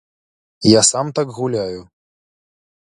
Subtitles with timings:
[0.69, 1.81] Я сам так гуляю.